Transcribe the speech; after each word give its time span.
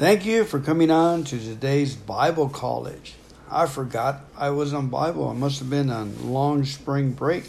Thank 0.00 0.24
you 0.24 0.44
for 0.44 0.58
coming 0.60 0.90
on 0.90 1.24
to 1.24 1.38
today's 1.38 1.94
Bible 1.94 2.48
College. 2.48 3.16
I 3.50 3.66
forgot 3.66 4.24
I 4.34 4.48
was 4.48 4.72
on 4.72 4.88
Bible. 4.88 5.28
I 5.28 5.34
must 5.34 5.58
have 5.58 5.68
been 5.68 5.90
on 5.90 6.32
long 6.32 6.64
spring 6.64 7.12
break. 7.12 7.44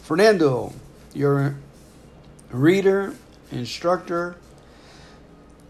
Fernando, 0.00 0.72
your 1.12 1.56
reader, 2.50 3.16
instructor. 3.52 4.36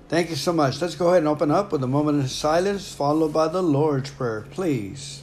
Thank 0.08 0.30
you 0.30 0.36
so 0.36 0.52
much. 0.52 0.80
Let's 0.80 0.94
go 0.94 1.08
ahead 1.08 1.18
and 1.22 1.28
open 1.28 1.50
up 1.50 1.72
with 1.72 1.82
a 1.82 1.88
moment 1.88 2.22
of 2.22 2.30
silence, 2.30 2.94
followed 2.94 3.32
by 3.32 3.48
the 3.48 3.64
Lord's 3.64 4.10
Prayer, 4.10 4.46
please. 4.52 5.22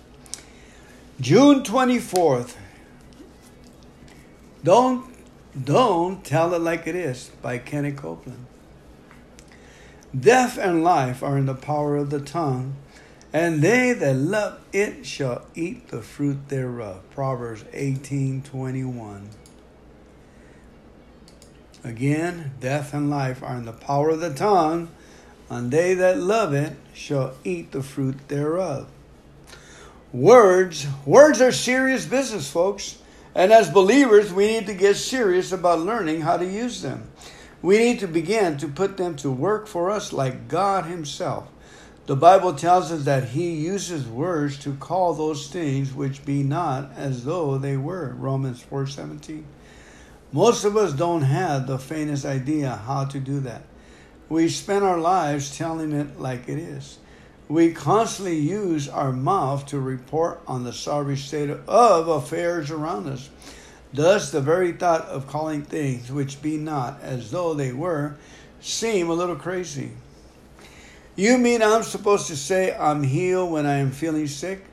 June 1.21 1.61
24th. 1.61 2.55
Don't 4.63 5.05
don't 5.63 6.25
tell 6.25 6.51
it 6.55 6.61
like 6.61 6.87
it 6.87 6.95
is 6.95 7.29
by 7.43 7.59
Kenny 7.59 7.91
Copeland. 7.91 8.47
Death 10.19 10.57
and 10.57 10.83
life 10.83 11.21
are 11.21 11.37
in 11.37 11.45
the 11.45 11.53
power 11.53 11.95
of 11.95 12.09
the 12.09 12.19
tongue, 12.19 12.75
and 13.31 13.61
they 13.61 13.93
that 13.93 14.15
love 14.15 14.61
it 14.73 15.05
shall 15.05 15.45
eat 15.53 15.89
the 15.89 16.01
fruit 16.01 16.49
thereof. 16.49 17.03
Proverbs 17.11 17.65
18:21. 17.71 19.29
Again, 21.83 22.53
death 22.59 22.95
and 22.95 23.11
life 23.11 23.43
are 23.43 23.57
in 23.57 23.65
the 23.65 23.73
power 23.73 24.09
of 24.09 24.21
the 24.21 24.33
tongue, 24.33 24.89
and 25.51 25.69
they 25.69 25.93
that 25.93 26.17
love 26.17 26.55
it 26.55 26.77
shall 26.95 27.35
eat 27.43 27.73
the 27.73 27.83
fruit 27.83 28.27
thereof. 28.27 28.87
Words, 30.13 30.87
words 31.05 31.39
are 31.39 31.53
serious 31.53 32.05
business, 32.05 32.51
folks. 32.51 32.97
And 33.33 33.53
as 33.53 33.69
believers, 33.69 34.33
we 34.33 34.47
need 34.47 34.65
to 34.65 34.73
get 34.73 34.97
serious 34.97 35.53
about 35.53 35.79
learning 35.79 36.21
how 36.21 36.35
to 36.35 36.45
use 36.45 36.81
them. 36.81 37.09
We 37.61 37.77
need 37.77 37.99
to 37.99 38.07
begin 38.07 38.57
to 38.57 38.67
put 38.67 38.97
them 38.97 39.15
to 39.17 39.31
work 39.31 39.67
for 39.67 39.89
us 39.89 40.11
like 40.11 40.49
God 40.49 40.85
Himself. 40.85 41.47
The 42.07 42.17
Bible 42.17 42.55
tells 42.55 42.91
us 42.91 43.05
that 43.05 43.29
He 43.29 43.51
uses 43.51 44.05
words 44.05 44.57
to 44.59 44.73
call 44.73 45.13
those 45.13 45.47
things 45.47 45.93
which 45.93 46.25
be 46.25 46.43
not 46.43 46.91
as 46.97 47.23
though 47.23 47.57
they 47.57 47.77
were. 47.77 48.13
Romans 48.17 48.61
4:17. 48.61 49.45
Most 50.33 50.65
of 50.65 50.75
us 50.75 50.91
don't 50.91 51.21
have 51.21 51.67
the 51.67 51.79
faintest 51.79 52.25
idea 52.25 52.75
how 52.85 53.05
to 53.05 53.19
do 53.19 53.39
that. 53.41 53.63
We 54.27 54.49
spend 54.49 54.83
our 54.83 54.99
lives 54.99 55.55
telling 55.57 55.93
it 55.93 56.19
like 56.19 56.49
it 56.49 56.57
is. 56.57 56.97
We 57.51 57.73
constantly 57.73 58.37
use 58.37 58.87
our 58.87 59.11
mouth 59.11 59.65
to 59.65 59.79
report 59.81 60.39
on 60.47 60.63
the 60.63 60.71
sorry 60.71 61.17
state 61.17 61.49
of 61.49 62.07
affairs 62.07 62.71
around 62.71 63.09
us. 63.09 63.29
Thus, 63.91 64.31
the 64.31 64.39
very 64.39 64.71
thought 64.71 65.01
of 65.07 65.27
calling 65.27 65.63
things 65.63 66.09
which 66.09 66.41
be 66.41 66.55
not 66.55 67.01
as 67.01 67.29
though 67.29 67.53
they 67.53 67.73
were 67.73 68.15
seem 68.61 69.09
a 69.09 69.13
little 69.13 69.35
crazy. 69.35 69.91
You 71.17 71.37
mean 71.37 71.61
I'm 71.61 71.83
supposed 71.83 72.27
to 72.27 72.37
say 72.37 72.73
I'm 72.73 73.03
healed 73.03 73.51
when 73.51 73.65
I 73.65 73.79
am 73.79 73.91
feeling 73.91 74.27
sick? 74.27 74.63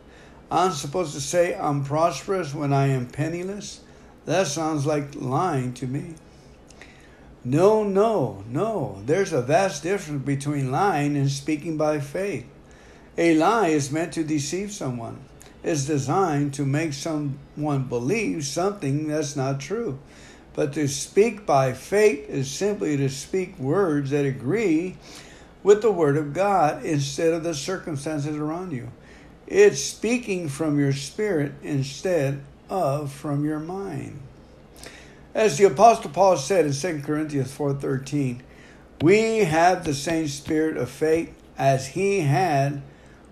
I'm 0.48 0.70
supposed 0.70 1.14
to 1.14 1.20
say 1.20 1.56
I'm 1.56 1.84
prosperous 1.84 2.54
when 2.54 2.72
I 2.72 2.86
am 2.90 3.06
penniless? 3.06 3.80
That 4.24 4.46
sounds 4.46 4.86
like 4.86 5.16
lying 5.16 5.72
to 5.74 5.88
me. 5.88 6.14
No, 7.42 7.82
no, 7.82 8.44
no. 8.48 9.02
There's 9.04 9.32
a 9.32 9.42
vast 9.42 9.82
difference 9.82 10.24
between 10.24 10.70
lying 10.70 11.16
and 11.16 11.28
speaking 11.28 11.76
by 11.76 11.98
faith. 11.98 12.46
A 13.18 13.34
lie 13.34 13.68
is 13.68 13.90
meant 13.90 14.12
to 14.12 14.22
deceive 14.22 14.70
someone. 14.70 15.18
It's 15.64 15.86
designed 15.86 16.54
to 16.54 16.64
make 16.64 16.92
someone 16.92 17.82
believe 17.88 18.44
something 18.44 19.08
that's 19.08 19.34
not 19.34 19.58
true. 19.58 19.98
But 20.54 20.72
to 20.74 20.86
speak 20.86 21.44
by 21.44 21.72
faith 21.72 22.30
is 22.30 22.48
simply 22.48 22.96
to 22.96 23.08
speak 23.08 23.58
words 23.58 24.10
that 24.10 24.24
agree 24.24 24.96
with 25.64 25.82
the 25.82 25.90
Word 25.90 26.16
of 26.16 26.32
God 26.32 26.84
instead 26.84 27.32
of 27.34 27.42
the 27.42 27.54
circumstances 27.54 28.36
around 28.36 28.70
you. 28.70 28.92
It's 29.48 29.82
speaking 29.82 30.48
from 30.48 30.78
your 30.78 30.92
spirit 30.92 31.54
instead 31.60 32.40
of 32.70 33.12
from 33.12 33.44
your 33.44 33.58
mind. 33.58 34.20
As 35.34 35.58
the 35.58 35.64
apostle 35.64 36.10
Paul 36.10 36.36
said 36.36 36.66
in 36.66 36.72
2 36.72 37.02
Corinthians 37.02 37.50
4:13, 37.52 38.42
we 39.00 39.38
have 39.38 39.84
the 39.84 39.94
same 39.94 40.28
spirit 40.28 40.76
of 40.76 40.88
faith 40.88 41.32
as 41.56 41.88
he 41.88 42.20
had 42.20 42.80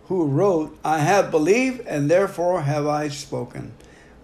who 0.09 0.27
wrote, 0.27 0.78
I 0.84 0.99
have 0.99 1.31
believed 1.31 1.81
and 1.87 2.11
therefore 2.11 2.62
have 2.62 2.87
I 2.87 3.09
spoken. 3.09 3.72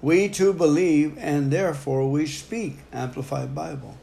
We 0.00 0.28
too 0.28 0.52
believe 0.52 1.16
and 1.18 1.50
therefore 1.50 2.10
we 2.10 2.26
speak. 2.26 2.78
Amplified 2.92 3.54
Bible. 3.54 3.96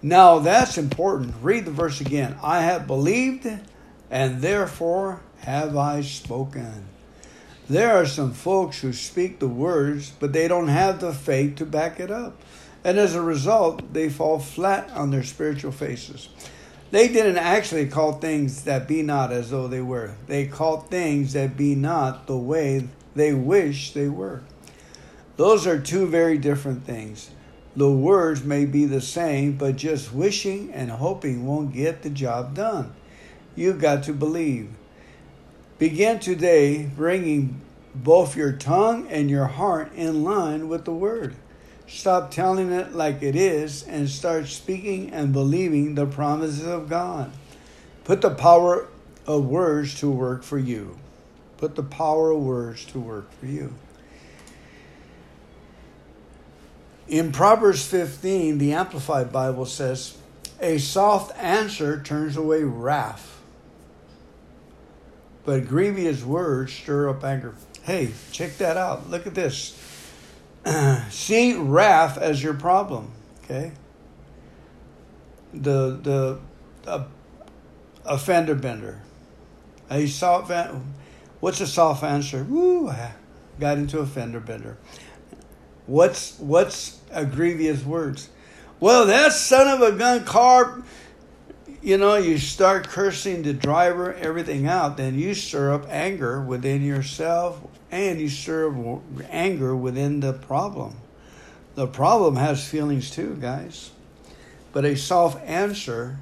Now 0.00 0.38
that's 0.38 0.78
important. 0.78 1.34
Read 1.42 1.64
the 1.64 1.70
verse 1.70 2.00
again. 2.00 2.36
I 2.42 2.62
have 2.62 2.86
believed 2.86 3.48
and 4.10 4.40
therefore 4.42 5.20
have 5.40 5.76
I 5.76 6.02
spoken. 6.02 6.86
There 7.68 7.96
are 7.96 8.06
some 8.06 8.32
folks 8.32 8.80
who 8.80 8.92
speak 8.92 9.38
the 9.38 9.48
words, 9.48 10.12
but 10.18 10.32
they 10.32 10.48
don't 10.48 10.68
have 10.68 11.00
the 11.00 11.12
faith 11.12 11.56
to 11.56 11.66
back 11.66 12.00
it 12.00 12.10
up. 12.10 12.40
And 12.84 12.98
as 12.98 13.14
a 13.14 13.22
result, 13.22 13.92
they 13.92 14.08
fall 14.08 14.40
flat 14.40 14.90
on 14.90 15.10
their 15.10 15.22
spiritual 15.22 15.72
faces. 15.72 16.28
They 16.92 17.08
didn't 17.08 17.38
actually 17.38 17.86
call 17.86 18.12
things 18.12 18.64
that 18.64 18.86
be 18.86 19.02
not 19.02 19.32
as 19.32 19.48
though 19.48 19.66
they 19.66 19.80
were. 19.80 20.14
They 20.26 20.46
called 20.46 20.90
things 20.90 21.32
that 21.32 21.56
be 21.56 21.74
not 21.74 22.26
the 22.26 22.36
way 22.36 22.86
they 23.14 23.32
wish 23.32 23.92
they 23.92 24.10
were. 24.10 24.42
Those 25.38 25.66
are 25.66 25.80
two 25.80 26.06
very 26.06 26.36
different 26.36 26.84
things. 26.84 27.30
The 27.74 27.90
words 27.90 28.44
may 28.44 28.66
be 28.66 28.84
the 28.84 29.00
same, 29.00 29.56
but 29.56 29.76
just 29.76 30.12
wishing 30.12 30.70
and 30.74 30.90
hoping 30.90 31.46
won't 31.46 31.72
get 31.72 32.02
the 32.02 32.10
job 32.10 32.54
done. 32.54 32.92
You've 33.56 33.80
got 33.80 34.02
to 34.02 34.12
believe. 34.12 34.68
Begin 35.78 36.18
today 36.18 36.84
bringing 36.84 37.62
both 37.94 38.36
your 38.36 38.52
tongue 38.52 39.08
and 39.08 39.30
your 39.30 39.46
heart 39.46 39.94
in 39.94 40.24
line 40.24 40.68
with 40.68 40.84
the 40.84 40.92
word. 40.92 41.36
Stop 41.92 42.30
telling 42.30 42.72
it 42.72 42.94
like 42.94 43.22
it 43.22 43.36
is 43.36 43.82
and 43.82 44.08
start 44.08 44.46
speaking 44.46 45.10
and 45.10 45.30
believing 45.30 45.94
the 45.94 46.06
promises 46.06 46.66
of 46.66 46.88
God. 46.88 47.30
Put 48.04 48.22
the 48.22 48.30
power 48.30 48.88
of 49.26 49.44
words 49.44 50.00
to 50.00 50.10
work 50.10 50.42
for 50.42 50.58
you. 50.58 50.96
Put 51.58 51.76
the 51.76 51.82
power 51.82 52.30
of 52.30 52.40
words 52.40 52.86
to 52.86 52.98
work 52.98 53.30
for 53.38 53.44
you. 53.46 53.74
In 57.08 57.30
Proverbs 57.30 57.86
15, 57.86 58.56
the 58.56 58.72
Amplified 58.72 59.30
Bible 59.30 59.66
says, 59.66 60.16
A 60.60 60.78
soft 60.78 61.38
answer 61.38 62.02
turns 62.02 62.38
away 62.38 62.64
wrath, 62.64 63.38
but 65.44 65.68
grievous 65.68 66.24
words 66.24 66.72
stir 66.72 67.10
up 67.10 67.22
anger. 67.22 67.54
Hey, 67.82 68.12
check 68.32 68.56
that 68.56 68.78
out. 68.78 69.10
Look 69.10 69.26
at 69.26 69.34
this. 69.34 69.78
see 71.10 71.54
wrath 71.54 72.18
as 72.18 72.42
your 72.42 72.54
problem. 72.54 73.12
Okay. 73.44 73.72
The 75.52 75.98
the 76.02 76.40
uh, 76.86 77.04
offender 78.04 78.54
bender. 78.54 79.00
A 79.90 80.06
soft. 80.06 80.50
What's 81.40 81.60
a 81.60 81.66
soft 81.66 82.02
answer? 82.02 82.44
Woo! 82.44 82.88
I 82.88 83.12
got 83.58 83.78
into 83.78 83.98
a 83.98 84.06
fender 84.06 84.40
bender. 84.40 84.78
What's 85.86 86.38
what's 86.38 87.00
a 87.10 87.26
grievous 87.26 87.84
words? 87.84 88.28
Well, 88.80 89.06
that 89.06 89.32
son 89.32 89.68
of 89.68 89.82
a 89.82 89.96
gun 89.96 90.24
car. 90.24 90.82
You 91.82 91.98
know, 91.98 92.14
you 92.14 92.38
start 92.38 92.88
cursing 92.88 93.42
the 93.42 93.52
driver, 93.52 94.14
everything 94.14 94.68
out, 94.68 94.96
then 94.96 95.18
you 95.18 95.34
stir 95.34 95.72
up 95.72 95.84
anger 95.88 96.40
within 96.40 96.80
yourself, 96.82 97.60
and 97.92 98.18
you 98.18 98.30
stir 98.30 98.74
anger 99.30 99.76
within 99.76 100.20
the 100.20 100.32
problem. 100.32 100.96
The 101.74 101.86
problem 101.86 102.36
has 102.36 102.66
feelings 102.66 103.10
too, 103.10 103.36
guys. 103.38 103.90
But 104.72 104.86
a 104.86 104.96
soft 104.96 105.46
answer 105.46 106.18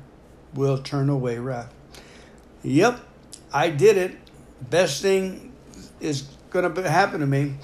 will 0.52 0.78
turn 0.78 1.08
away 1.08 1.38
wrath. 1.38 1.72
Yep, 2.64 3.00
I 3.52 3.70
did 3.70 3.96
it. 3.96 4.17
Best 4.69 5.00
thing 5.00 5.52
is 6.00 6.22
going 6.50 6.75
to 6.75 6.90
happen 6.90 7.20
to 7.20 7.26
me. 7.26 7.55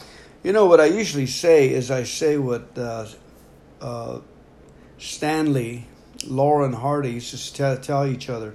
You 0.44 0.52
know 0.52 0.66
what 0.66 0.80
I 0.80 0.86
usually 0.86 1.26
say 1.26 1.68
is 1.68 1.90
I 1.90 2.04
say 2.04 2.38
what 2.38 2.78
uh, 2.78 3.06
uh, 3.80 4.20
Stanley, 4.98 5.86
Laurel 6.24 6.66
and 6.66 6.76
Hardy 6.76 7.10
used 7.12 7.56
to 7.56 7.76
tell 7.82 8.06
each 8.06 8.30
other, 8.30 8.54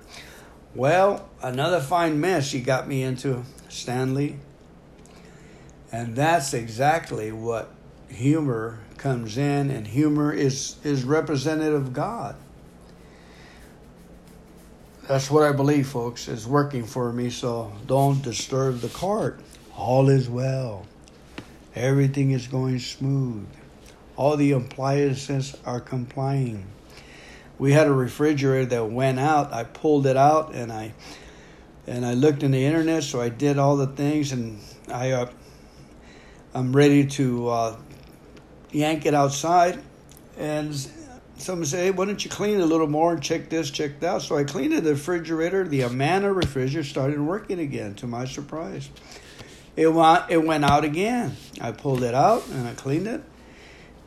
Well, 0.73 1.29
another 1.43 1.81
fine 1.81 2.21
mess 2.21 2.53
you 2.53 2.61
got 2.61 2.87
me 2.87 3.03
into, 3.03 3.43
Stanley. 3.67 4.39
And 5.91 6.15
that's 6.15 6.53
exactly 6.53 7.31
what 7.31 7.69
humor 8.09 8.79
comes 8.97 9.37
in, 9.37 9.69
and 9.69 9.87
humor 9.87 10.31
is, 10.31 10.75
is 10.83 11.03
representative 11.03 11.73
of 11.73 11.93
God. 11.93 12.35
That's 15.07 15.29
what 15.29 15.43
I 15.43 15.51
believe, 15.51 15.87
folks, 15.87 16.27
is 16.27 16.47
working 16.47 16.85
for 16.85 17.11
me, 17.11 17.29
so 17.29 17.73
don't 17.87 18.21
disturb 18.21 18.79
the 18.79 18.89
cart. 18.89 19.41
All 19.75 20.09
is 20.09 20.29
well. 20.29 20.85
Everything 21.75 22.31
is 22.31 22.47
going 22.47 22.79
smooth. 22.79 23.47
All 24.15 24.37
the 24.37 24.51
appliances 24.51 25.57
are 25.65 25.79
complying. 25.79 26.65
We 27.57 27.71
had 27.71 27.87
a 27.87 27.93
refrigerator 27.93 28.65
that 28.67 28.85
went 28.85 29.19
out. 29.19 29.53
I 29.53 29.63
pulled 29.63 30.05
it 30.05 30.17
out 30.17 30.53
and 30.53 30.71
I 30.71 30.93
and 31.87 32.05
I 32.05 32.13
looked 32.13 32.43
in 32.43 32.51
the 32.51 32.63
internet, 32.63 33.03
so 33.03 33.19
I 33.19 33.29
did 33.29 33.57
all 33.57 33.75
the 33.75 33.87
things, 33.87 34.31
and 34.31 34.59
I 34.87 35.11
uh, 35.11 35.29
I'm 36.53 36.75
ready 36.75 37.05
to 37.07 37.47
uh, 37.47 37.77
yank 38.71 39.05
it 39.05 39.13
outside. 39.13 39.79
And 40.37 40.75
someone 41.37 41.65
said, 41.65 41.79
"Hey, 41.79 41.91
why 41.91 42.05
don't 42.05 42.23
you 42.23 42.29
clean 42.29 42.59
it 42.59 42.61
a 42.61 42.65
little 42.65 42.87
more 42.87 43.13
and 43.13 43.21
check 43.21 43.49
this, 43.49 43.71
check 43.71 43.99
that?" 44.01 44.21
So 44.21 44.37
I 44.37 44.43
cleaned 44.43 44.73
the 44.73 44.91
refrigerator. 44.91 45.63
The 45.67 45.81
Amana 45.81 46.31
refrigerator 46.33 46.87
started 46.87 47.21
working 47.21 47.59
again. 47.59 47.95
To 47.95 48.07
my 48.07 48.25
surprise, 48.25 48.89
it 49.75 49.87
went 49.87 50.29
it 50.29 50.43
went 50.43 50.65
out 50.65 50.83
again. 50.83 51.35
I 51.61 51.71
pulled 51.71 52.03
it 52.03 52.13
out 52.13 52.47
and 52.49 52.67
I 52.67 52.73
cleaned 52.73 53.07
it, 53.07 53.21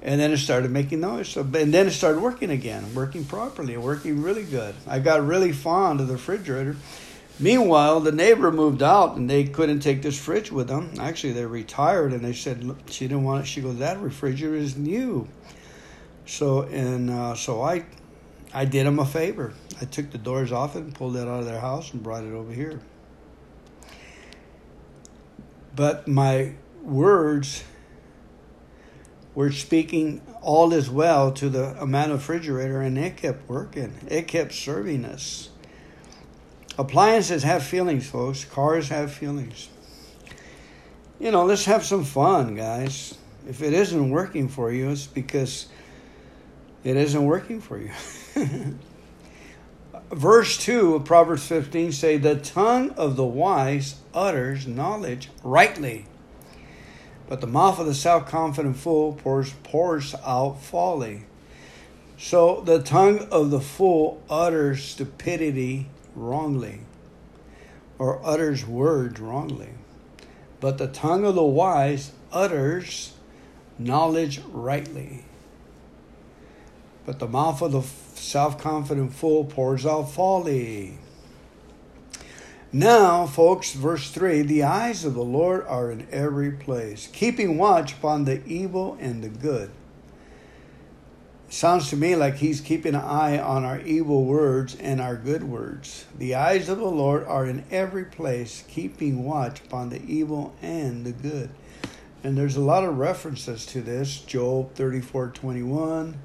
and 0.03 0.21
then 0.21 0.33
it 0.33 0.39
started 0.39 0.71
making 0.71 1.01
noise. 1.01 1.29
So, 1.29 1.41
and 1.41 1.73
then 1.73 1.87
it 1.87 1.93
started 1.93 2.21
working 2.21 2.51
again, 2.51 2.95
working 2.95 3.25
properly, 3.25 3.77
working 3.79 4.23
really 4.23 4.45
good. 4.45 4.75
I 4.87 4.99
got 4.99 5.27
really 5.27 5.53
fond 5.53 6.01
of 6.01 6.09
the 6.09 6.15
refrigerator. 6.15 6.77
Meanwhile, 7.41 8.01
the 8.01 8.13
neighbor 8.13 8.53
moved 8.53 8.83
out 8.83 9.17
and 9.17 9.29
they 9.29 9.45
couldn't 9.45 9.81
take 9.81 10.03
this 10.03 10.19
fridge 10.19 10.53
with 10.53 10.69
them. 10.69 10.93
Actually, 11.01 11.33
they 11.33 11.47
retired 11.47 12.13
and 12.13 12.25
they 12.25 12.33
said 12.33 12.77
she 12.89 13.09
didn't 13.09 13.25
want 13.25 13.45
it. 13.45 13.47
She 13.47 13.61
goes, 13.61 13.79
"That 13.79 14.01
refrigerator 14.01 14.55
is 14.55 14.77
new." 14.77 15.27
So 16.27 16.63
and 16.63 17.11
uh, 17.11 17.35
so 17.35 17.61
I, 17.63 17.85
I 18.53 18.65
did 18.65 18.87
them 18.87 18.99
a 18.99 19.05
favor. 19.05 19.53
I 19.81 19.85
took 19.85 20.11
the 20.11 20.19
doors 20.19 20.53
off 20.53 20.77
it 20.77 20.81
and 20.81 20.95
pulled 20.95 21.17
it 21.17 21.27
out 21.27 21.41
of 21.41 21.47
their 21.47 21.61
house 21.61 21.93
and 21.93 22.03
brought 22.03 22.25
it 22.25 22.33
over 22.33 22.53
here. 22.53 22.81
But 25.75 26.07
my 26.07 26.55
words 26.83 27.65
were 29.35 29.51
speaking 29.51 30.23
all 30.41 30.73
is 30.73 30.89
well 30.89 31.33
to 31.33 31.49
the 31.49 31.77
Amana 31.83 32.15
refrigerator, 32.15 32.81
and 32.81 32.97
it 32.97 33.17
kept 33.17 33.49
working. 33.49 33.95
It 34.09 34.29
kept 34.29 34.53
serving 34.53 35.05
us. 35.05 35.51
Appliances 36.77 37.45
have 37.45 37.63
feelings, 37.63 38.09
folks. 38.09 38.45
Cars 38.45 38.89
have 38.89 39.13
feelings. 39.13 39.69
You 41.21 41.31
know, 41.31 41.45
let's 41.45 41.67
have 41.67 41.85
some 41.85 42.05
fun, 42.05 42.57
guys. 42.57 43.17
If 43.49 43.63
it 43.63 43.73
isn't 43.73 44.11
working 44.11 44.49
for 44.49 44.73
you, 44.73 44.91
it's 44.91 45.07
because 45.07 45.69
it 46.83 46.97
isn't 46.97 47.25
working 47.25 47.61
for 47.61 47.79
you. 47.79 47.91
Verse 50.11 50.59
2 50.59 50.97
of 50.97 51.05
Proverbs 51.05 51.47
15 51.47 51.93
say, 51.93 52.17
The 52.17 52.37
tongue 52.37 52.91
of 52.91 53.15
the 53.17 53.25
wise 53.25 53.97
utters 54.13 54.67
knowledge 54.67 55.31
rightly, 55.45 56.07
but 57.29 57.41
the 57.41 57.47
mouth 57.47 57.79
of 57.79 57.87
the 57.87 57.95
self-confident 57.95 58.77
fool 58.77 59.13
pours, 59.13 59.53
pours 59.63 60.15
out 60.27 60.61
folly. 60.61 61.23
So 62.19 62.61
the 62.63 62.83
tongue 62.83 63.29
of 63.31 63.51
the 63.51 63.61
fool 63.61 64.23
utters 64.29 64.85
stupidity 64.85 65.89
wrongly, 66.15 66.81
or 67.99 68.25
utters 68.25 68.67
words 68.67 69.21
wrongly. 69.21 69.71
But 70.61 70.79
the 70.79 70.89
tongue 70.89 71.25
of 71.25 71.35
the 71.35 71.45
wise 71.45 72.13
utters 72.33 73.13
knowledge 73.79 74.41
rightly 74.51 75.25
but 77.07 77.19
the 77.19 77.29
mouth 77.29 77.61
of 77.63 77.73
the 77.73 77.83
self 77.83 78.59
confident 78.59 79.13
fool 79.13 79.45
pours 79.45 79.85
out 79.85 80.11
folly. 80.11 80.99
Now, 82.73 83.27
folks, 83.27 83.73
verse 83.73 84.11
3 84.11 84.43
the 84.43 84.63
eyes 84.63 85.05
of 85.05 85.15
the 85.15 85.25
Lord 85.25 85.65
are 85.67 85.91
in 85.91 86.07
every 86.11 86.51
place, 86.51 87.09
keeping 87.13 87.59
watch 87.59 87.93
upon 87.93 88.25
the 88.25 88.45
evil 88.47 88.97
and 89.01 89.23
the 89.23 89.29
good. 89.29 89.71
Sounds 91.55 91.89
to 91.91 91.97
me 91.97 92.17
like 92.17 92.39
he's 92.39 92.61
keeping 92.61 92.97
an 92.97 93.01
eye 93.03 93.39
on 93.39 93.65
our 93.65 93.79
evil 93.83 94.25
words 94.25 94.75
and 94.75 95.01
our 95.01 95.15
good 95.15 95.45
words. 95.45 96.05
The 96.19 96.35
eyes 96.35 96.69
of 96.69 96.79
the 96.79 96.85
Lord 96.85 97.23
are 97.29 97.47
in 97.47 97.63
every 97.71 98.07
place, 98.07 98.65
keeping 98.67 99.23
watch 99.23 99.61
upon 99.61 99.91
the 99.91 100.03
evil 100.03 100.57
and 100.61 101.07
the 101.07 101.13
good. 101.13 101.51
And 102.25 102.37
there's 102.37 102.57
a 102.57 102.61
lot 102.61 102.83
of 102.83 102.99
references 102.99 103.67
to 103.67 103.83
this. 103.83 104.19
Job 104.19 104.75
34 104.75 105.29
21. 105.29 106.19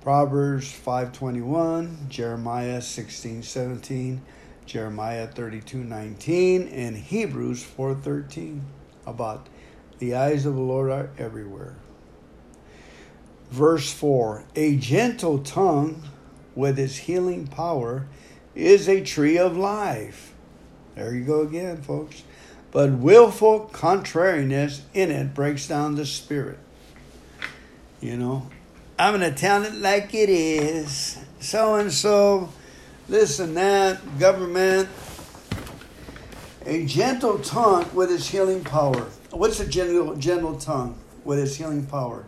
Proverbs 0.00 0.70
5:21, 0.70 2.08
Jeremiah 2.08 2.80
16:17, 2.80 4.20
Jeremiah 4.66 5.26
32:19, 5.26 6.68
and 6.68 6.96
Hebrews 6.96 7.64
4:13 7.64 8.60
about 9.04 9.48
the 9.98 10.14
eyes 10.14 10.46
of 10.46 10.54
the 10.54 10.60
Lord 10.60 10.92
are 10.92 11.10
everywhere. 11.18 11.74
Verse 13.54 13.92
4, 13.92 14.46
a 14.56 14.76
gentle 14.78 15.38
tongue 15.38 16.02
with 16.56 16.76
its 16.76 16.96
healing 16.96 17.46
power 17.46 18.08
is 18.56 18.88
a 18.88 19.00
tree 19.04 19.38
of 19.38 19.56
life. 19.56 20.34
There 20.96 21.14
you 21.14 21.22
go 21.22 21.42
again, 21.42 21.80
folks. 21.80 22.24
But 22.72 22.90
willful 22.94 23.60
contrariness 23.66 24.82
in 24.92 25.12
it 25.12 25.34
breaks 25.34 25.68
down 25.68 25.94
the 25.94 26.04
spirit. 26.04 26.58
You 28.00 28.16
know, 28.16 28.50
I'm 28.98 29.16
going 29.16 29.32
to 29.32 29.38
tell 29.38 29.62
it 29.62 29.74
like 29.74 30.12
it 30.14 30.30
is. 30.30 31.16
So 31.38 31.76
and 31.76 31.92
so, 31.92 32.48
and 33.08 33.56
that, 33.56 34.18
government. 34.18 34.88
A 36.66 36.84
gentle 36.86 37.38
tongue 37.38 37.88
with 37.94 38.10
its 38.10 38.30
healing 38.30 38.64
power. 38.64 39.06
What's 39.30 39.60
a 39.60 39.68
gentle, 39.68 40.16
gentle 40.16 40.58
tongue 40.58 40.98
with 41.24 41.38
its 41.38 41.54
healing 41.54 41.86
power? 41.86 42.26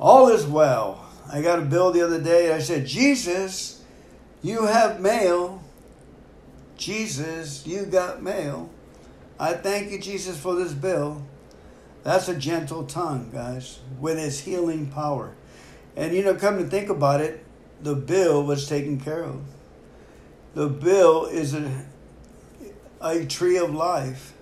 All 0.00 0.28
is 0.28 0.46
well. 0.46 1.06
I 1.30 1.42
got 1.42 1.58
a 1.58 1.62
bill 1.62 1.92
the 1.92 2.00
other 2.00 2.20
day. 2.20 2.52
I 2.52 2.58
said, 2.58 2.86
Jesus, 2.86 3.84
you 4.42 4.64
have 4.64 5.00
mail. 5.00 5.62
Jesus, 6.78 7.66
you 7.66 7.84
got 7.84 8.22
mail. 8.22 8.70
I 9.38 9.52
thank 9.52 9.90
you, 9.90 10.00
Jesus, 10.00 10.40
for 10.40 10.54
this 10.54 10.72
bill. 10.72 11.22
That's 12.02 12.28
a 12.28 12.34
gentle 12.34 12.84
tongue, 12.84 13.30
guys, 13.30 13.80
with 14.00 14.18
its 14.18 14.40
healing 14.40 14.86
power. 14.86 15.34
And 15.96 16.14
you 16.14 16.24
know, 16.24 16.34
come 16.34 16.56
to 16.58 16.64
think 16.64 16.88
about 16.88 17.20
it, 17.20 17.44
the 17.82 17.94
bill 17.94 18.42
was 18.42 18.66
taken 18.66 18.98
care 18.98 19.24
of. 19.24 19.42
The 20.54 20.68
bill 20.68 21.26
is 21.26 21.54
a, 21.54 21.84
a 23.02 23.26
tree 23.26 23.58
of 23.58 23.74
life. 23.74 24.32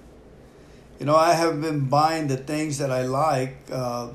You 1.00 1.06
know, 1.06 1.16
I 1.16 1.34
have 1.34 1.60
been 1.60 1.88
buying 1.88 2.28
the 2.28 2.36
things 2.36 2.78
that 2.78 2.90
I 2.90 3.02
like, 3.02 3.56
uh, 3.70 4.08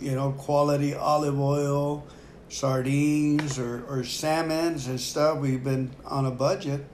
you 0.00 0.14
know, 0.14 0.32
quality 0.32 0.94
olive 0.94 1.38
oil, 1.38 2.06
sardines, 2.48 3.58
or, 3.58 3.84
or 3.88 4.04
salmons 4.04 4.86
and 4.86 5.00
stuff. 5.00 5.38
We've 5.38 5.62
been 5.62 5.90
on 6.04 6.26
a 6.26 6.30
budget. 6.30 6.84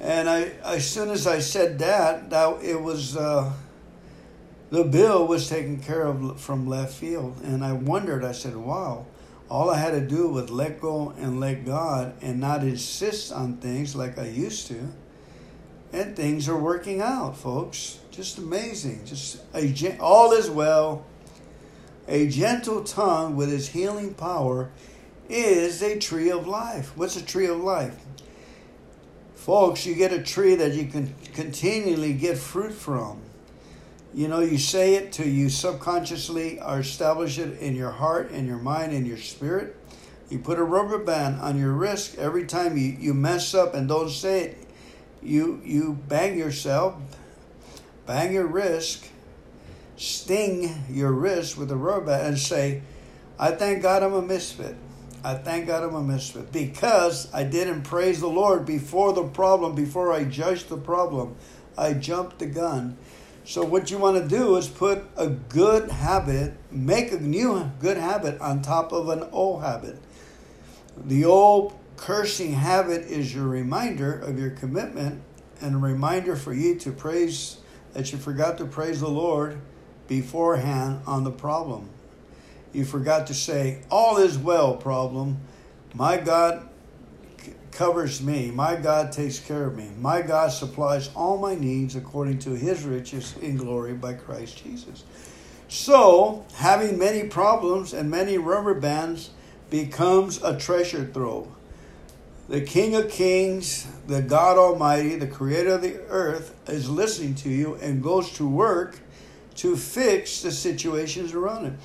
And 0.00 0.28
I, 0.28 0.52
as 0.64 0.88
soon 0.88 1.10
as 1.10 1.26
I 1.26 1.38
said 1.38 1.78
that, 1.78 2.30
that 2.30 2.62
it 2.62 2.80
was, 2.80 3.16
uh, 3.16 3.52
the 4.70 4.84
bill 4.84 5.26
was 5.26 5.48
taken 5.48 5.80
care 5.80 6.02
of 6.02 6.40
from 6.40 6.68
left 6.68 6.94
field. 6.94 7.40
And 7.42 7.64
I 7.64 7.72
wondered, 7.72 8.24
I 8.24 8.32
said, 8.32 8.56
wow, 8.56 9.06
all 9.48 9.70
I 9.70 9.78
had 9.78 9.92
to 9.92 10.00
do 10.00 10.28
was 10.28 10.50
let 10.50 10.80
go 10.80 11.14
and 11.18 11.40
let 11.40 11.64
God 11.64 12.14
and 12.20 12.40
not 12.40 12.62
insist 12.62 13.32
on 13.32 13.56
things 13.56 13.96
like 13.96 14.18
I 14.18 14.28
used 14.28 14.66
to. 14.68 14.88
And 15.92 16.16
things 16.16 16.48
are 16.48 16.58
working 16.58 17.00
out, 17.00 17.36
folks. 17.36 18.00
Just 18.10 18.38
amazing. 18.38 19.06
Just 19.06 19.40
all 20.00 20.32
is 20.32 20.50
well. 20.50 21.06
A 22.08 22.28
gentle 22.28 22.84
tongue 22.84 23.34
with 23.34 23.52
its 23.52 23.68
healing 23.68 24.14
power 24.14 24.70
is 25.28 25.82
a 25.82 25.98
tree 25.98 26.30
of 26.30 26.46
life. 26.46 26.96
What's 26.96 27.16
a 27.16 27.24
tree 27.24 27.46
of 27.46 27.58
life? 27.58 27.96
Folks, 29.34 29.86
you 29.86 29.94
get 29.94 30.12
a 30.12 30.22
tree 30.22 30.54
that 30.54 30.72
you 30.72 30.86
can 30.86 31.14
continually 31.34 32.12
get 32.12 32.38
fruit 32.38 32.72
from. 32.72 33.22
You 34.14 34.28
know, 34.28 34.40
you 34.40 34.56
say 34.56 34.94
it 34.94 35.12
to 35.12 35.28
you 35.28 35.50
subconsciously 35.50 36.60
or 36.60 36.80
establish 36.80 37.38
it 37.38 37.58
in 37.58 37.74
your 37.74 37.90
heart 37.90 38.30
and 38.30 38.46
your 38.46 38.58
mind 38.58 38.92
and 38.92 39.06
your 39.06 39.18
spirit. 39.18 39.76
You 40.30 40.38
put 40.38 40.58
a 40.58 40.64
rubber 40.64 40.98
band 40.98 41.40
on 41.40 41.58
your 41.58 41.72
wrist 41.72 42.16
every 42.18 42.46
time 42.46 42.76
you, 42.76 42.96
you 42.98 43.14
mess 43.14 43.54
up 43.54 43.74
and 43.74 43.88
don't 43.88 44.10
say 44.10 44.44
it. 44.44 44.58
You 45.22 45.60
you 45.64 45.98
bang 46.08 46.38
yourself, 46.38 46.94
bang 48.06 48.32
your 48.32 48.46
wrist, 48.46 49.08
sting 49.96 50.84
your 50.90 51.12
wrist 51.12 51.56
with 51.56 51.70
a 51.70 51.76
rubber 51.76 52.12
and 52.12 52.38
say, 52.38 52.82
I 53.38 53.50
thank 53.52 53.82
God 53.82 54.02
I'm 54.02 54.14
a 54.14 54.22
misfit. 54.22 54.76
I 55.24 55.34
thank 55.34 55.66
God 55.66 55.82
I'm 55.82 55.94
a 55.94 56.02
misfit 56.02 56.52
because 56.52 57.32
I 57.34 57.42
didn't 57.42 57.82
praise 57.82 58.20
the 58.20 58.28
Lord 58.28 58.64
before 58.64 59.12
the 59.12 59.24
problem, 59.24 59.74
before 59.74 60.12
I 60.12 60.24
judged 60.24 60.68
the 60.68 60.76
problem. 60.76 61.36
I 61.76 61.94
jumped 61.94 62.38
the 62.38 62.46
gun. 62.46 62.96
So, 63.44 63.64
what 63.64 63.90
you 63.90 63.98
want 63.98 64.22
to 64.22 64.28
do 64.28 64.56
is 64.56 64.68
put 64.68 65.04
a 65.16 65.28
good 65.28 65.90
habit, 65.90 66.54
make 66.70 67.12
a 67.12 67.20
new 67.20 67.70
good 67.78 67.96
habit 67.96 68.40
on 68.40 68.62
top 68.62 68.92
of 68.92 69.08
an 69.08 69.24
old 69.30 69.62
habit. 69.62 69.98
The 70.96 71.24
old 71.24 71.78
cursing 71.96 72.54
habit 72.54 73.02
is 73.02 73.34
your 73.34 73.46
reminder 73.46 74.18
of 74.18 74.38
your 74.38 74.50
commitment 74.50 75.22
and 75.60 75.76
a 75.76 75.78
reminder 75.78 76.34
for 76.34 76.52
you 76.52 76.76
to 76.80 76.92
praise 76.92 77.58
that 77.92 78.12
you 78.12 78.18
forgot 78.18 78.58
to 78.58 78.64
praise 78.64 79.00
the 79.00 79.08
Lord 79.08 79.60
beforehand 80.08 81.00
on 81.06 81.24
the 81.24 81.30
problem. 81.30 81.88
You 82.72 82.84
forgot 82.84 83.26
to 83.28 83.34
say, 83.34 83.82
All 83.90 84.18
is 84.18 84.36
well, 84.38 84.76
problem. 84.76 85.38
My 85.94 86.18
God 86.18 86.68
covers 87.72 88.22
me. 88.22 88.50
My 88.50 88.74
God 88.76 89.12
takes 89.12 89.38
care 89.38 89.64
of 89.64 89.76
me. 89.76 89.90
My 89.98 90.22
God 90.22 90.48
supplies 90.48 91.10
all 91.14 91.38
my 91.38 91.54
needs 91.54 91.94
according 91.94 92.38
to 92.40 92.50
his 92.50 92.84
riches 92.84 93.36
in 93.42 93.56
glory 93.56 93.92
by 93.92 94.14
Christ 94.14 94.62
Jesus. 94.62 95.04
So, 95.68 96.44
having 96.54 96.98
many 96.98 97.28
problems 97.28 97.92
and 97.92 98.10
many 98.10 98.38
rubber 98.38 98.74
bands 98.74 99.30
becomes 99.68 100.42
a 100.42 100.58
treasure 100.58 101.06
trove. 101.06 101.48
The 102.48 102.60
King 102.60 102.94
of 102.94 103.10
Kings, 103.10 103.86
the 104.06 104.22
God 104.22 104.56
Almighty, 104.56 105.16
the 105.16 105.26
Creator 105.26 105.70
of 105.70 105.82
the 105.82 106.00
earth, 106.08 106.54
is 106.68 106.88
listening 106.88 107.34
to 107.36 107.50
you 107.50 107.74
and 107.76 108.02
goes 108.02 108.30
to 108.34 108.48
work 108.48 109.00
to 109.56 109.76
fix 109.76 110.42
the 110.42 110.50
situations 110.50 111.32
around 111.32 111.64
him. 111.64 111.78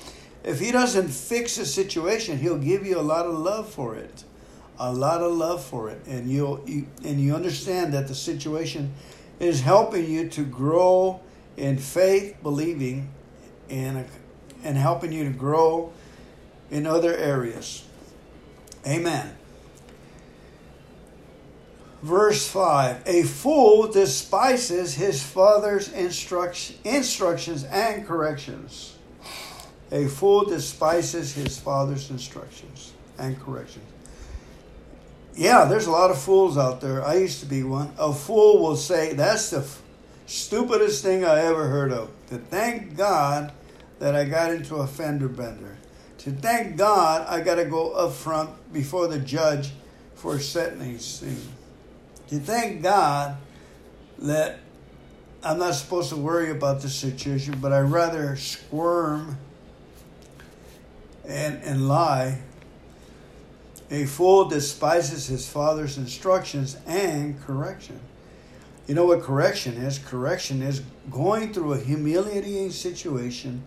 If 0.44 0.60
he 0.60 0.72
doesn't 0.72 1.08
fix 1.08 1.56
the 1.56 1.66
situation, 1.66 2.38
he'll 2.38 2.58
give 2.58 2.84
you 2.84 2.98
a 2.98 3.02
lot 3.02 3.26
of 3.26 3.34
love 3.34 3.68
for 3.68 3.94
it. 3.94 4.24
A 4.78 4.92
lot 4.92 5.22
of 5.22 5.32
love 5.32 5.62
for 5.62 5.90
it. 5.90 6.04
And 6.06 6.28
you'll 6.28 6.62
you, 6.66 6.86
and 7.04 7.20
you 7.20 7.34
understand 7.34 7.94
that 7.94 8.08
the 8.08 8.14
situation 8.14 8.92
is 9.38 9.60
helping 9.60 10.10
you 10.10 10.28
to 10.30 10.44
grow 10.44 11.20
in 11.56 11.78
faith, 11.78 12.36
believing, 12.42 13.08
and 13.70 14.06
and 14.64 14.76
helping 14.76 15.12
you 15.12 15.24
to 15.24 15.30
grow 15.30 15.92
in 16.70 16.86
other 16.86 17.16
areas. 17.16 17.84
Amen. 18.86 19.36
Verse 22.02 22.48
5 22.48 23.02
A 23.06 23.22
fool 23.22 23.86
despises 23.86 24.94
his 24.94 25.22
father's 25.22 25.92
instruction, 25.92 26.76
instructions 26.84 27.62
and 27.64 28.04
corrections. 28.04 28.96
A 29.92 30.08
fool 30.08 30.44
despises 30.44 31.34
his 31.34 31.58
father's 31.58 32.10
instructions 32.10 32.92
and 33.18 33.38
corrections. 33.40 33.84
Yeah, 35.34 35.64
there's 35.64 35.86
a 35.86 35.92
lot 35.92 36.10
of 36.10 36.20
fools 36.20 36.58
out 36.58 36.80
there. 36.80 37.04
I 37.04 37.16
used 37.16 37.40
to 37.40 37.46
be 37.46 37.62
one. 37.62 37.92
A 37.98 38.12
fool 38.12 38.62
will 38.62 38.76
say, 38.76 39.14
That's 39.14 39.50
the 39.50 39.58
f- 39.58 39.80
stupidest 40.26 41.04
thing 41.04 41.24
I 41.24 41.40
ever 41.40 41.68
heard 41.68 41.92
of. 41.92 42.10
To 42.30 42.38
thank 42.38 42.96
God 42.96 43.52
that 44.00 44.16
I 44.16 44.24
got 44.24 44.50
into 44.50 44.76
a 44.76 44.86
fender 44.86 45.28
bender. 45.28 45.76
To 46.18 46.32
thank 46.32 46.76
God 46.76 47.26
I 47.28 47.40
got 47.40 47.54
to 47.56 47.64
go 47.64 47.92
up 47.92 48.12
front 48.12 48.50
before 48.72 49.06
the 49.06 49.18
judge 49.20 49.70
for 50.14 50.38
sentencing 50.38 51.38
you 52.32 52.38
thank 52.38 52.82
God 52.82 53.36
that 54.20 54.58
I'm 55.42 55.58
not 55.58 55.74
supposed 55.74 56.08
to 56.10 56.16
worry 56.16 56.50
about 56.50 56.80
the 56.80 56.88
situation, 56.88 57.58
but 57.60 57.74
I 57.74 57.80
rather 57.80 58.36
squirm 58.36 59.36
and, 61.28 61.62
and 61.62 61.88
lie. 61.88 62.40
A 63.90 64.06
fool 64.06 64.48
despises 64.48 65.26
his 65.26 65.46
father's 65.46 65.98
instructions 65.98 66.78
and 66.86 67.38
correction. 67.42 68.00
You 68.86 68.94
know 68.94 69.04
what 69.04 69.20
correction 69.20 69.74
is? 69.74 69.98
Correction 69.98 70.62
is 70.62 70.80
going 71.10 71.52
through 71.52 71.74
a 71.74 71.78
humiliating 71.78 72.70
situation 72.70 73.62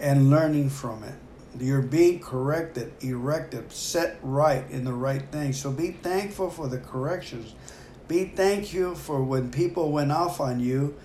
and 0.00 0.28
learning 0.28 0.70
from 0.70 1.04
it. 1.04 1.14
You're 1.58 1.82
being 1.82 2.20
corrected, 2.20 2.92
erected, 3.00 3.72
set 3.72 4.18
right 4.22 4.68
in 4.70 4.84
the 4.84 4.92
right 4.92 5.22
thing. 5.32 5.52
So 5.52 5.72
be 5.72 5.90
thankful 5.90 6.50
for 6.50 6.68
the 6.68 6.78
corrections. 6.78 7.54
Be 8.06 8.24
thankful 8.24 8.94
for 8.94 9.22
when 9.22 9.50
people 9.50 9.90
went 9.90 10.12
off 10.12 10.40
on 10.40 10.60
you 10.60 10.96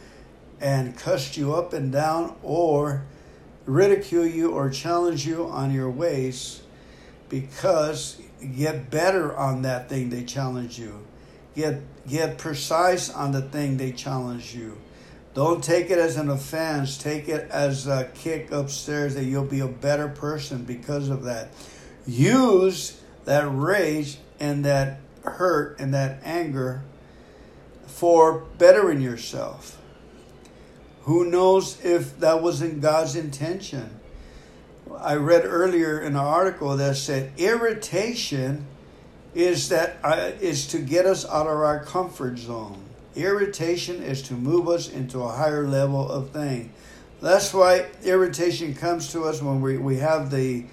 and 0.62 0.96
cussed 0.98 1.36
you 1.38 1.56
up 1.56 1.74
and 1.74 1.92
down 1.92 2.36
or 2.44 3.04
ridicule 3.66 4.26
you 4.26 4.52
or 4.52 4.70
challenge 4.70 5.26
you 5.26 5.46
on 5.46 5.74
your 5.74 5.90
ways 5.90 6.62
because 7.30 8.22
get 8.56 8.90
better 8.92 9.36
on 9.36 9.64
that 9.64 9.90
thing 9.90 10.10
they 10.10 10.24
challenge 10.24 10.78
you. 10.78 11.06
Get 11.56 11.82
get 12.08 12.38
precise 12.38 13.10
on 13.10 13.32
the 13.32 13.42
thing 13.42 13.78
they 13.78 13.92
challenge 13.92 14.54
you. 14.54 14.78
Don't 15.36 15.62
take 15.62 15.90
it 15.90 16.00
as 16.00 16.16
an 16.16 16.30
offense. 16.30 16.98
Take 16.98 17.28
it 17.28 17.52
as 17.52 17.88
a 17.88 18.10
kick 18.16 18.52
upstairs 18.52 19.16
that 19.16 19.26
you'll 19.26 19.44
be 19.44 19.60
a 19.60 19.68
better 19.68 20.08
person 20.08 20.64
because 20.64 21.10
of 21.10 21.24
that. 21.24 21.50
Use 22.08 23.02
that 23.26 23.46
rage 23.52 24.18
and 24.40 24.64
that 24.64 25.02
hurt 25.26 25.78
and 25.78 25.94
that 25.94 26.22
anger 26.24 26.84
for 27.86 28.46
bettering 28.58 29.02
yourself. 29.02 29.78
Who 31.04 31.26
knows 31.26 31.84
if 31.84 32.18
that 32.22 32.42
wasn't 32.42 32.82
God's 32.82 33.18
intention? 33.18 34.00
I 34.98 35.16
read 35.16 35.44
earlier 35.44 36.00
in 36.00 36.14
an 36.14 36.16
article 36.16 36.78
that 36.78 36.96
said 36.96 37.34
irritation 37.38 38.68
is 39.34 39.68
that 39.68 39.98
uh, 40.02 40.32
is 40.40 40.68
to 40.68 40.80
get 40.80 41.06
us 41.06 41.26
out 41.26 41.48
of 41.48 41.58
our 41.58 41.84
comfort 41.84 42.38
zone. 42.38 42.85
Irritation 43.16 44.04
is 44.04 44.22
to 44.24 44.34
move 44.34 44.68
us 44.68 44.90
into 44.90 45.22
a 45.22 45.30
higher 45.30 45.68
level 45.68 46.10
of 46.10 46.32
thing. 46.32 46.74
That's 47.22 47.54
why 47.54 47.86
irritation 48.04 48.76
comes 48.76 49.12
to 49.14 49.24
us 49.24 49.42
when 49.42 49.62
we, 49.62 49.78
we 49.78 49.98
have 49.98 50.30
the, 50.30 50.66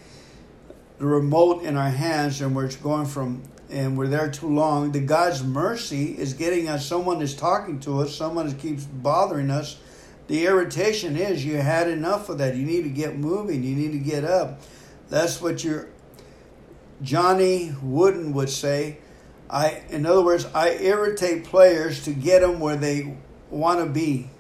the 0.99 1.07
remote 1.07 1.63
in 1.63 1.77
our 1.77 1.91
hands 1.91 2.41
and 2.41 2.55
we're 2.55 2.71
going 2.73 3.07
from 3.07 3.43
and 3.71 3.97
we're 3.97 4.09
there 4.09 4.31
too 4.31 4.49
long. 4.49 4.93
The 4.93 5.01
God's 5.01 5.43
mercy 5.43 6.19
is 6.19 6.35
getting 6.35 6.69
us 6.69 6.87
someone 6.87 7.23
is 7.23 7.35
talking 7.35 7.81
to 7.81 8.01
us, 8.01 8.15
someone 8.15 8.53
keeps 8.59 8.85
bothering 8.85 9.51
us. 9.51 9.79
The 10.29 10.47
irritation 10.47 11.17
is 11.17 11.45
you 11.45 11.57
had 11.57 11.89
enough 11.89 12.29
of 12.29 12.39
that. 12.39 12.55
You 12.55 12.65
need 12.65 12.83
to 12.83 12.91
get 12.91 13.17
moving, 13.17 13.63
you 13.63 13.75
need 13.75 13.93
to 13.93 13.99
get 13.99 14.25
up. 14.25 14.61
That's 15.09 15.41
what 15.41 15.65
your 15.65 15.89
Johnny 17.03 17.75
Wooden 17.83 18.33
would 18.35 18.51
say. 18.51 18.99
I, 19.53 19.83
in 19.91 20.07
other 20.07 20.23
words, 20.23 20.47
I 20.55 20.71
irritate 20.71 21.45
players 21.45 22.03
to 22.05 22.13
get 22.13 22.41
them 22.41 22.59
where 22.59 22.77
they 22.77 23.15
want 23.51 23.81
to 23.81 23.87
be, 23.87 24.31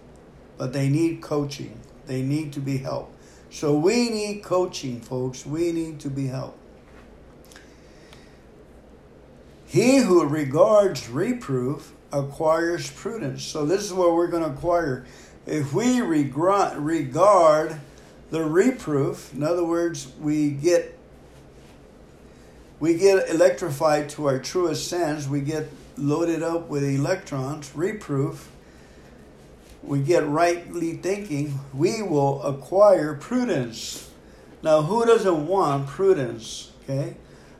but 0.56 0.72
they 0.72 0.88
need 0.88 1.20
coaching. 1.20 1.78
They 2.06 2.22
need 2.22 2.54
to 2.54 2.60
be 2.60 2.78
helped. 2.78 3.14
So 3.50 3.76
we 3.76 4.08
need 4.08 4.42
coaching, 4.42 5.02
folks. 5.02 5.44
We 5.44 5.70
need 5.70 6.00
to 6.00 6.08
be 6.08 6.28
helped. 6.28 6.58
He 9.66 9.98
who 9.98 10.24
regards 10.24 11.10
reproof 11.10 11.92
acquires 12.10 12.90
prudence. 12.90 13.42
So 13.42 13.66
this 13.66 13.82
is 13.82 13.92
what 13.92 14.14
we're 14.14 14.28
going 14.28 14.42
to 14.42 14.50
acquire. 14.50 15.04
If 15.46 15.74
we 15.74 16.00
regard 16.00 16.76
the 18.30 18.44
reproof, 18.44 19.34
in 19.34 19.42
other 19.42 19.64
words, 19.64 20.10
we 20.20 20.50
get 20.50 20.98
we 22.82 22.94
get 22.94 23.30
electrified 23.30 24.08
to 24.08 24.26
our 24.26 24.40
truest 24.40 24.88
sense. 24.88 25.28
We 25.28 25.40
get 25.40 25.68
loaded 25.96 26.42
up 26.42 26.68
with 26.68 26.82
electrons, 26.82 27.70
reproof. 27.76 28.50
We 29.84 30.00
get 30.00 30.26
rightly 30.26 30.94
thinking. 30.94 31.60
We 31.72 32.02
will 32.02 32.42
acquire 32.42 33.14
prudence. 33.14 34.10
Now, 34.64 34.82
who 34.82 35.06
doesn't 35.06 35.46
want 35.46 35.86
prudence? 35.86 36.72
Okay? 36.82 37.14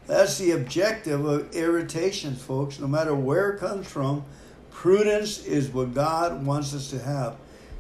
That's 0.09 0.39
the 0.39 0.51
objective 0.51 1.25
of 1.25 1.55
irritation, 1.55 2.35
folks. 2.35 2.81
No 2.81 2.89
matter 2.89 3.15
where 3.15 3.51
it 3.53 3.61
comes 3.61 3.87
from, 3.87 4.25
prudence 4.73 5.47
is 5.47 5.69
what 5.69 5.95
God 5.95 6.45
wants 6.45 6.75
us 6.75 6.91
to 6.91 6.99
have. 6.99 7.37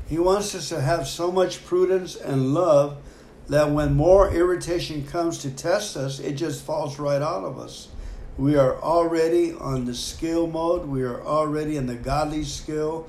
He 0.08 0.16
wants 0.16 0.54
us 0.54 0.68
to 0.68 0.80
have 0.80 1.08
so 1.08 1.32
much 1.32 1.66
prudence 1.66 2.14
and 2.14 2.54
love 2.54 2.98
that 3.48 3.70
when 3.70 3.94
more 3.94 4.32
irritation 4.32 5.06
comes 5.06 5.38
to 5.38 5.50
test 5.50 5.96
us, 5.96 6.20
it 6.20 6.34
just 6.34 6.64
falls 6.64 6.98
right 6.98 7.20
out 7.20 7.44
of 7.44 7.58
us. 7.58 7.88
We 8.38 8.56
are 8.56 8.80
already 8.80 9.52
on 9.52 9.84
the 9.84 9.94
skill 9.94 10.46
mode. 10.46 10.86
We 10.86 11.02
are 11.02 11.20
already 11.22 11.76
in 11.76 11.86
the 11.86 11.94
godly 11.94 12.44
skill. 12.44 13.08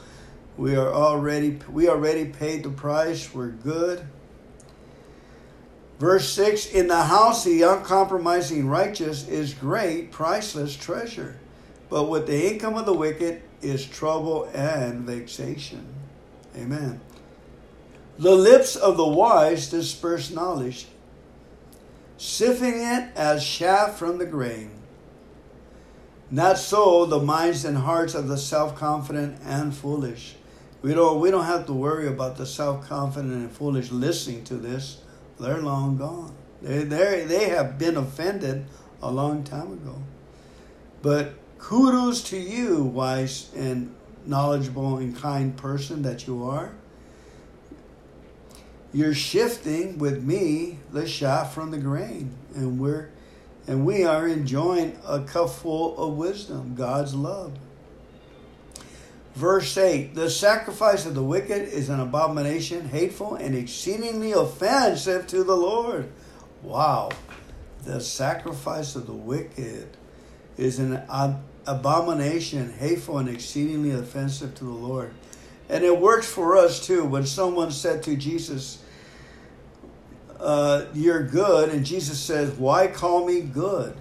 We 0.57 0.75
are 0.75 0.91
already 0.91 1.59
we 1.71 1.87
already 1.87 2.25
paid 2.25 2.63
the 2.63 2.69
price. 2.69 3.33
We're 3.33 3.49
good. 3.49 4.05
Verse 5.99 6.27
6 6.33 6.67
In 6.67 6.87
the 6.87 7.03
house 7.03 7.45
of 7.45 7.53
the 7.53 7.61
uncompromising 7.63 8.67
righteous 8.67 9.27
is 9.27 9.53
great, 9.53 10.11
priceless 10.11 10.75
treasure, 10.75 11.37
but 11.89 12.09
with 12.09 12.27
the 12.27 12.51
income 12.51 12.75
of 12.75 12.85
the 12.85 12.93
wicked 12.93 13.41
is 13.61 13.85
trouble 13.85 14.49
and 14.53 15.01
vexation. 15.01 15.85
Amen. 16.57 16.99
The 18.19 18.35
lips 18.35 18.75
of 18.75 18.95
the 18.97 19.07
wise 19.07 19.69
disperse 19.69 20.29
knowledge, 20.29 20.85
sifting 22.17 22.75
it 22.75 23.09
as 23.15 23.45
chaff 23.45 23.97
from 23.97 24.19
the 24.19 24.25
grain. 24.25 24.69
Not 26.29 26.57
so 26.57 27.05
the 27.05 27.19
minds 27.19 27.65
and 27.65 27.77
hearts 27.77 28.13
of 28.13 28.27
the 28.27 28.37
self-confident 28.37 29.39
and 29.43 29.73
foolish. 29.73 30.35
We 30.81 30.93
don't 30.93 31.19
we 31.19 31.31
don't 31.31 31.45
have 31.45 31.65
to 31.67 31.73
worry 31.73 32.07
about 32.07 32.37
the 32.37 32.45
self-confident 32.45 33.33
and 33.33 33.51
foolish 33.51 33.91
listening 33.91 34.43
to 34.45 34.55
this. 34.55 35.01
They're 35.39 35.61
long 35.61 35.97
gone. 35.97 36.35
They 36.61 36.83
they 36.83 37.25
they 37.25 37.49
have 37.49 37.79
been 37.79 37.97
offended 37.97 38.65
a 39.01 39.11
long 39.11 39.43
time 39.43 39.73
ago. 39.73 40.01
But 41.01 41.33
kudos 41.57 42.23
to 42.25 42.37
you, 42.37 42.83
wise 42.83 43.49
and 43.55 43.93
knowledgeable 44.25 44.97
and 44.97 45.15
kind 45.15 45.55
person 45.57 46.03
that 46.03 46.27
you 46.27 46.43
are. 46.45 46.73
You're 48.93 49.15
shifting 49.15 49.97
with 49.97 50.23
me 50.23 50.79
the 50.91 51.07
chaff 51.07 51.53
from 51.53 51.71
the 51.71 51.79
grain, 51.79 52.35
and 52.55 52.79
we're 52.79 53.09
and 53.65 53.85
we 53.85 54.03
are 54.03 54.27
enjoying 54.27 54.97
a 55.07 55.21
cupful 55.21 55.97
of 55.97 56.15
wisdom, 56.15 56.75
God's 56.75 57.15
love. 57.15 57.57
Verse 59.35 59.77
8 59.77 60.13
The 60.13 60.29
sacrifice 60.29 61.05
of 61.05 61.15
the 61.15 61.23
wicked 61.23 61.69
is 61.69 61.89
an 61.89 61.99
abomination, 61.99 62.89
hateful, 62.89 63.35
and 63.35 63.55
exceedingly 63.55 64.33
offensive 64.33 65.27
to 65.27 65.43
the 65.43 65.55
Lord. 65.55 66.09
Wow. 66.61 67.11
The 67.83 67.99
sacrifice 67.99 68.95
of 68.95 69.07
the 69.07 69.13
wicked 69.13 69.97
is 70.57 70.79
an 70.79 71.01
abomination, 71.65 72.73
hateful, 72.73 73.17
and 73.17 73.27
exceedingly 73.27 73.91
offensive 73.91 74.55
to 74.55 74.63
the 74.63 74.71
Lord. 74.71 75.13
And 75.67 75.83
it 75.83 75.99
works 75.99 76.27
for 76.27 76.55
us 76.55 76.85
too. 76.85 77.03
When 77.03 77.25
someone 77.25 77.71
said 77.71 78.03
to 78.03 78.15
Jesus, 78.15 78.82
uh, 80.43 80.85
You're 80.93 81.23
good, 81.23 81.69
and 81.69 81.85
Jesus 81.85 82.19
says, 82.19 82.51
Why 82.51 82.87
call 82.87 83.25
me 83.25 83.41
good? 83.41 83.95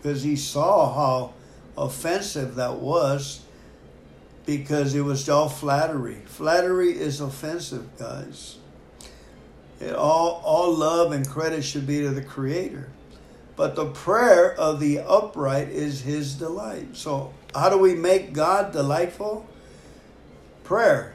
Because 0.00 0.22
he 0.22 0.36
saw 0.36 0.92
how 0.92 1.34
offensive 1.76 2.56
that 2.56 2.76
was 2.76 3.42
because 4.46 4.94
it 4.94 5.02
was 5.02 5.28
all 5.28 5.48
flattery. 5.48 6.20
Flattery 6.26 6.92
is 6.92 7.20
offensive, 7.20 7.96
guys. 7.98 8.56
It, 9.80 9.94
all, 9.94 10.40
all 10.44 10.72
love 10.74 11.12
and 11.12 11.28
credit 11.28 11.62
should 11.62 11.86
be 11.86 12.00
to 12.02 12.10
the 12.10 12.22
Creator. 12.22 12.88
But 13.56 13.76
the 13.76 13.86
prayer 13.86 14.54
of 14.54 14.80
the 14.80 15.00
upright 15.00 15.68
is 15.68 16.00
his 16.00 16.34
delight. 16.34 16.96
So, 16.96 17.32
how 17.54 17.68
do 17.68 17.78
we 17.78 17.94
make 17.94 18.32
God 18.32 18.72
delightful? 18.72 19.46
Prayer. 20.64 21.14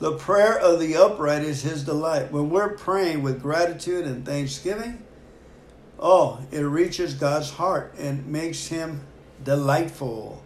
The 0.00 0.12
prayer 0.12 0.58
of 0.58 0.80
the 0.80 0.96
upright 0.96 1.42
is 1.42 1.60
his 1.60 1.84
delight. 1.84 2.32
When 2.32 2.48
we're 2.48 2.74
praying 2.74 3.22
with 3.22 3.42
gratitude 3.42 4.06
and 4.06 4.24
thanksgiving, 4.24 5.04
oh, 5.98 6.40
it 6.50 6.62
reaches 6.62 7.12
God's 7.12 7.50
heart 7.50 7.94
and 7.98 8.26
makes 8.26 8.68
him 8.68 9.02
delightful. 9.44 10.42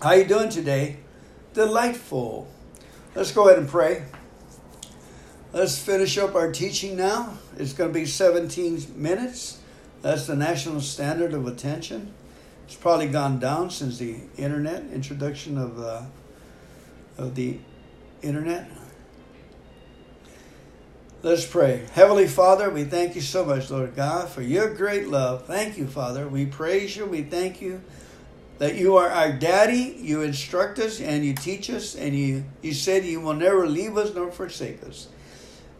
How 0.00 0.12
you 0.12 0.24
doing 0.24 0.48
today? 0.48 0.96
Delightful. 1.52 2.48
Let's 3.14 3.32
go 3.32 3.48
ahead 3.48 3.58
and 3.58 3.68
pray. 3.68 4.06
Let's 5.52 5.78
finish 5.78 6.16
up 6.16 6.34
our 6.34 6.50
teaching 6.50 6.96
now. 6.96 7.36
It's 7.58 7.74
going 7.74 7.90
to 7.90 7.94
be 7.94 8.06
17 8.06 8.94
minutes. 8.96 9.60
That's 10.00 10.26
the 10.26 10.36
national 10.36 10.80
standard 10.80 11.34
of 11.34 11.46
attention. 11.46 12.14
It's 12.64 12.76
probably 12.76 13.08
gone 13.08 13.38
down 13.38 13.68
since 13.68 13.98
the 13.98 14.20
internet 14.38 14.84
introduction 14.90 15.58
of 15.58 15.78
uh, 15.78 16.04
of 17.18 17.34
the 17.34 17.58
internet. 18.22 18.68
Let's 21.22 21.46
pray. 21.46 21.86
Heavenly 21.92 22.26
Father, 22.26 22.68
we 22.68 22.84
thank 22.84 23.14
you 23.14 23.20
so 23.20 23.44
much, 23.44 23.70
Lord 23.70 23.94
God, 23.94 24.28
for 24.28 24.42
your 24.42 24.74
great 24.74 25.06
love. 25.06 25.46
Thank 25.46 25.78
you, 25.78 25.86
Father. 25.86 26.26
We 26.26 26.46
praise 26.46 26.96
you. 26.96 27.06
We 27.06 27.22
thank 27.22 27.62
you 27.62 27.80
that 28.58 28.74
you 28.74 28.96
are 28.96 29.08
our 29.08 29.32
daddy. 29.32 29.96
You 30.00 30.22
instruct 30.22 30.80
us 30.80 31.00
and 31.00 31.24
you 31.24 31.34
teach 31.34 31.70
us, 31.70 31.94
and 31.94 32.14
you, 32.14 32.44
you 32.60 32.74
said 32.74 33.04
you 33.04 33.20
will 33.20 33.34
never 33.34 33.68
leave 33.68 33.96
us 33.96 34.14
nor 34.14 34.32
forsake 34.32 34.82
us. 34.82 35.08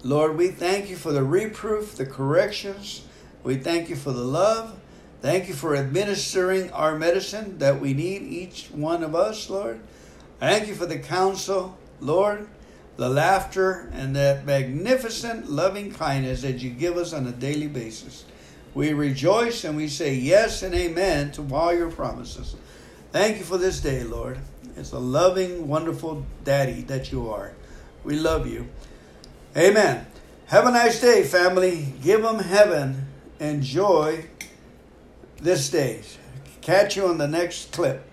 Lord, 0.05 0.37
we 0.37 0.49
thank 0.49 0.91
you 0.91 0.97
for 0.97 1.13
the 1.13 1.25
reproof, 1.25 1.97
the 1.97 2.07
corrections. 2.07 3.05
We 3.43 3.57
thank 3.57 3.89
you 3.89 3.97
for 3.97 4.13
the 4.13 4.25
love. 4.25 4.79
Thank 5.21 5.47
you 5.49 5.55
for 5.55 5.77
administering 5.77 6.71
our 6.73 6.97
medicine 6.99 7.59
that 7.59 7.81
we 7.81 7.95
need, 7.95 8.23
each 8.23 8.69
one 8.73 9.05
of 9.05 9.15
us, 9.15 9.49
Lord. 9.49 9.81
Thank 10.41 10.67
you 10.67 10.75
for 10.75 10.87
the 10.87 10.99
counsel, 10.99 11.79
Lord, 12.03 12.49
the 12.97 13.09
laughter, 13.09 13.89
and 13.93 14.15
that 14.17 14.45
magnificent 14.45 15.51
loving 15.51 15.93
kindness 15.93 16.43
that 16.43 16.59
you 16.59 16.71
give 16.71 16.97
us 16.97 17.13
on 17.13 17.27
a 17.27 17.33
daily 17.33 17.69
basis. 17.69 18.25
We 18.75 18.93
rejoice 18.93 19.65
and 19.65 19.77
we 19.77 19.89
say 19.89 20.15
yes 20.15 20.63
and 20.63 20.75
amen 20.75 21.33
to 21.33 21.55
all 21.55 21.75
your 21.75 21.91
promises. 21.91 22.57
Thank 23.11 23.39
you 23.39 23.45
for 23.45 23.59
this 23.59 23.81
day, 23.81 24.03
Lord. 24.03 24.39
It's 24.77 24.93
a 24.93 24.99
loving, 24.99 25.69
wonderful 25.69 26.25
daddy 26.45 26.83
that 26.83 27.13
you 27.13 27.31
are. 27.31 27.53
We 28.05 28.17
love 28.17 28.47
you. 28.47 28.69
Amen. 29.57 30.07
Have 30.47 30.67
a 30.67 30.71
nice 30.71 31.01
day, 31.01 31.23
family. 31.23 31.93
Give 32.03 32.23
them 32.23 32.39
heaven. 32.39 33.07
Enjoy 33.39 34.27
this 35.41 35.69
day. 35.69 36.01
Catch 36.63 36.97
you 36.97 37.07
on 37.07 37.19
the 37.19 37.29
next 37.29 37.73
clip. 37.73 38.07